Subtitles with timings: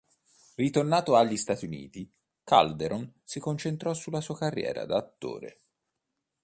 [0.55, 2.11] Ritornato agli Stati Uniti,
[2.43, 5.59] Calderon si concentrò sulla sua carriera da attore.